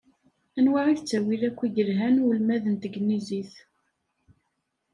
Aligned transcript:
Anwa 0.57 0.81
i 0.91 0.93
d 0.97 0.99
ttawil 1.01 1.41
akk 1.49 1.59
i 1.65 1.67
yelhan 1.75 2.21
i 2.21 2.23
ulmad 2.29 2.63
n 2.67 2.75
tegnizit? 2.81 3.53